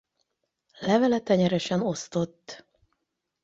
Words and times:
Levele 0.79 1.19
tenyeresen 1.21 1.81
osztott. 1.81 2.65